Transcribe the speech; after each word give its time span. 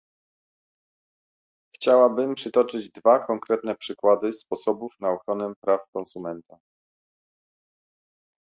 Chciałabym 1.75 2.35
przytoczyć 2.35 2.91
dwa 2.91 3.19
konkretne 3.25 3.75
przykłady 3.75 4.33
sposobów 4.33 4.93
na 4.99 5.09
ochronę 5.09 5.53
praw 5.63 5.81
konsumenta 5.95 6.59